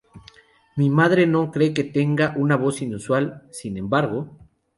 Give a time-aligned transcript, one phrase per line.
[0.77, 4.35] Mi madre no cree que tenga una voz inusual, sin embargo.